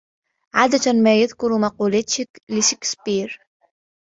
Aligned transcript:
عادة 0.53 0.93
ما 1.03 1.21
يذكر 1.21 1.57
مقولات 1.57 2.13
لشيكسبير. 2.49 3.39